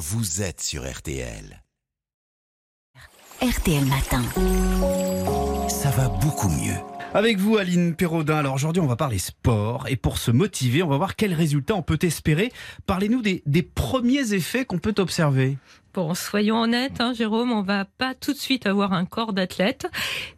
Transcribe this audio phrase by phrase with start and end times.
[0.00, 1.62] vous êtes sur RTL.
[3.42, 4.22] RTL Matin.
[5.68, 6.76] Ça va beaucoup mieux.
[7.12, 8.38] Avec vous, Aline Perraudin.
[8.38, 9.88] Alors aujourd'hui, on va parler sport.
[9.88, 12.50] Et pour se motiver, on va voir quels résultats on peut espérer.
[12.86, 15.58] Parlez-nous des, des premiers effets qu'on peut observer.
[15.92, 19.88] Bon, soyons honnêtes, hein, Jérôme, on va pas tout de suite avoir un corps d'athlète,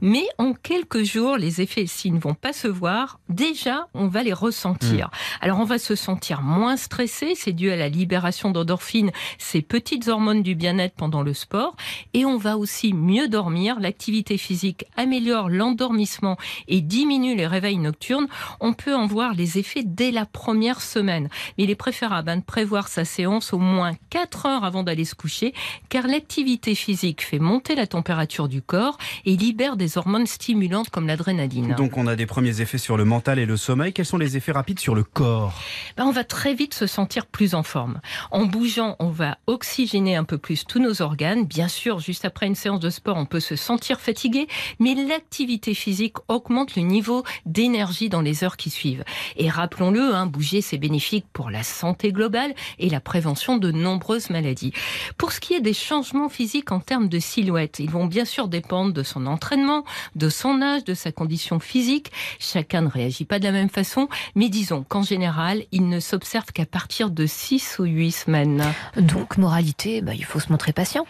[0.01, 4.23] mais en quelques jours, les effets, s'ils ne vont pas se voir, déjà, on va
[4.23, 5.09] les ressentir.
[5.09, 5.45] Hmm.
[5.45, 10.09] Alors, on va se sentir moins stressé, c'est dû à la libération d'endorphines, ces petites
[10.09, 11.77] hormones du bien-être pendant le sport,
[12.15, 13.79] et on va aussi mieux dormir.
[13.79, 18.29] L'activité physique améliore l'endormissement et diminue les réveils nocturnes.
[18.61, 21.29] On peut en voir les effets dès la première semaine.
[21.59, 25.05] Mais il est préférable hein, de prévoir sa séance au moins 4 heures avant d'aller
[25.05, 25.42] se coucher
[25.89, 31.07] car l'activité physique fait monter la température du corps et libère des hormones stimulantes comme
[31.07, 31.75] l'adrénaline.
[31.77, 33.93] Donc on a des premiers effets sur le mental et le sommeil.
[33.93, 35.53] Quels sont les effets rapides sur le corps?
[35.97, 38.01] Ben, on va très vite se sentir plus en forme.
[38.31, 41.45] En bougeant, on va oxygéner un peu plus tous nos organes.
[41.45, 44.47] Bien sûr, juste après une séance de sport, on peut se sentir fatigué,
[44.79, 49.05] mais l'activité physique augmente le niveau d'énergie dans les heures qui suivent.
[49.37, 54.31] Et rappelons-le, hein, bouger, c'est bénéfique pour la santé globale et la prévention de nombreuses
[54.31, 54.73] maladies.
[55.19, 58.49] Pour ce qui est des changements physiques en termes de silhouette, ils vont bien sûr
[58.49, 62.13] dépendre de son entraînement, de son âge, de sa condition physique.
[62.39, 66.53] Chacun ne réagit pas de la même façon, mais disons qu'en général, il ne s'observe
[66.53, 68.65] qu'à partir de 6 ou 8 semaines.
[68.97, 71.07] Donc, moralité, bah, il faut se montrer patient.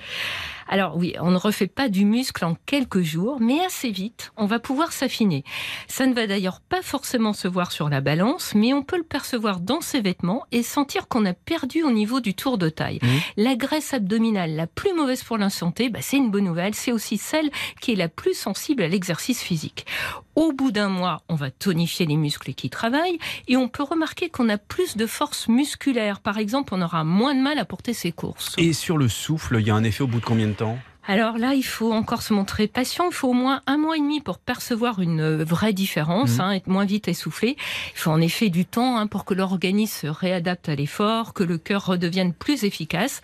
[0.68, 4.46] Alors oui, on ne refait pas du muscle en quelques jours, mais assez vite, on
[4.46, 5.44] va pouvoir s'affiner.
[5.88, 9.02] Ça ne va d'ailleurs pas forcément se voir sur la balance, mais on peut le
[9.02, 13.00] percevoir dans ses vêtements et sentir qu'on a perdu au niveau du tour de taille.
[13.36, 16.92] La graisse abdominale la plus mauvaise pour la santé, bah, c'est une bonne nouvelle, c'est
[16.92, 19.86] aussi celle qui est la plus sensible à l'exercice physique.
[20.34, 24.30] Au bout d'un mois, on va tonifier les muscles qui travaillent et on peut remarquer
[24.30, 26.20] qu'on a plus de force musculaire.
[26.20, 28.54] Par exemple, on aura moins de mal à porter ses courses.
[28.56, 30.78] Et sur le souffle, il y a un effet au bout de combien de temps?
[31.04, 33.06] Alors là, il faut encore se montrer patient.
[33.10, 36.40] Il faut au moins un mois et demi pour percevoir une euh, vraie différence, Mhm.
[36.40, 37.56] hein, être moins vite essoufflé.
[37.94, 41.42] Il faut en effet du temps hein, pour que l'organisme se réadapte à l'effort, que
[41.42, 43.20] le cœur redevienne plus efficace.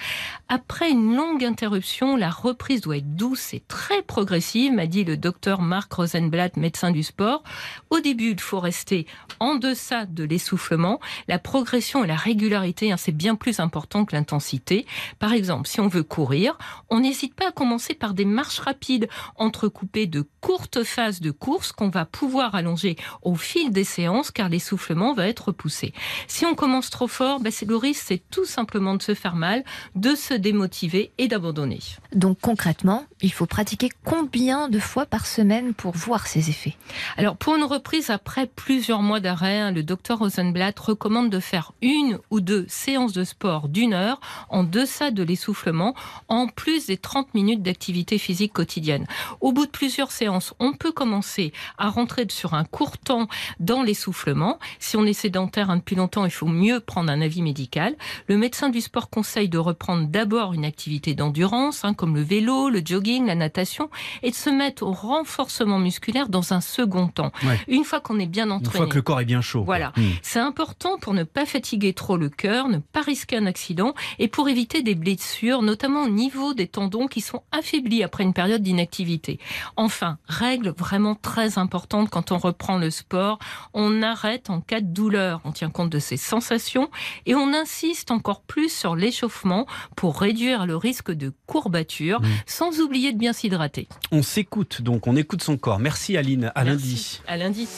[0.49, 5.17] Après une longue interruption, la reprise doit être douce et très progressive, m'a dit le
[5.17, 7.45] docteur Marc Rosenblatt, médecin du sport.
[7.91, 9.07] Au début, il faut rester
[9.39, 10.99] en deçà de l'essoufflement.
[11.29, 14.85] La progression et la régularité, hein, c'est bien plus important que l'intensité.
[15.21, 16.59] Par exemple, si on veut courir,
[16.91, 21.71] on n'hésite pas à commencer par des marches rapides, entrecoupées de courtes phases de course
[21.71, 25.93] qu'on va pouvoir allonger au fil des séances, car l'essoufflement va être repoussé.
[26.29, 29.37] Si on commence trop fort, ben, c'est le risque, c'est tout simplement de se faire
[29.37, 29.65] mal,
[29.97, 31.81] de se démotiver et d'abandonner.
[32.15, 36.75] Donc, concrètement, il faut pratiquer combien de fois par semaine pour voir ses effets?
[37.19, 41.73] Alors, pour une reprise après plusieurs mois d'arrêt, hein, le docteur Rosenblatt recommande de faire
[41.83, 45.95] une ou deux séances de sport d'une heure en deçà de l'essoufflement,
[46.29, 49.07] en plus des 30 minutes d'activité physique quotidienne.
[49.41, 53.29] Au bout de plusieurs séances, on peut commencer à rentrer sur un court temps
[53.61, 54.59] dans l'essoufflement.
[54.79, 57.97] Si on est sédentaire hein, depuis longtemps, il faut mieux prendre un avis médical.
[58.27, 62.69] Le médecin du sport conseille de reprendre d'abord une activité d'endurance, hein, comme le vélo,
[62.69, 63.91] le jogging, la natation,
[64.23, 67.33] et de se mettre au renforcement musculaire dans un second temps.
[67.45, 67.59] Ouais.
[67.69, 68.77] Une fois qu'on est bien Une entraîné.
[68.77, 69.63] fois que le corps est bien chaud.
[69.65, 69.93] Voilà.
[69.97, 70.11] Hmm.
[70.23, 74.29] C'est important pour ne pas fatiguer trop le cœur, ne pas risquer un accident et
[74.29, 78.63] pour éviter des blessures, notamment au niveau des tendons qui sont affaiblis après une période
[78.63, 79.39] d'inactivité.
[79.77, 83.39] Enfin, règle vraiment très importante quand on reprend le sport,
[83.75, 86.91] on arrête en cas de douleur, on tient compte de ses sensations
[87.27, 89.67] et on insiste encore plus sur l'échauffement
[89.97, 93.89] pour réduire le risque de courbature, sans oublier de bien s'hydrater.
[94.13, 95.79] On s'écoute donc, on écoute son corps.
[95.79, 96.93] Merci Aline, à lundi.
[96.95, 97.21] Merci.
[97.27, 97.69] À lundi.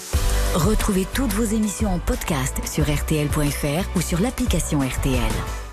[0.54, 5.69] Retrouvez toutes vos émissions en podcast sur RTL.fr ou sur l'application RTL.